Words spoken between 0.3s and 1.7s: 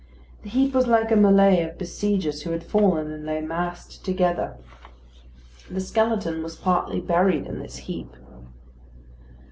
The heap was like a mêlée